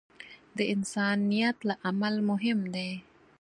د 0.57 0.59
انسان 0.73 1.17
نیت 1.29 1.57
له 1.67 1.75
عمل 1.87 2.15
مهم 2.29 2.59
دی. 2.73 2.91